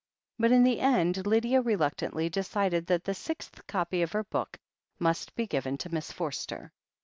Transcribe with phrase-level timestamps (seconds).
[0.39, 4.57] But, in the end, Lydia reluctantly decided that the sixth copy of her book
[4.97, 6.73] must be given to Miss Forster.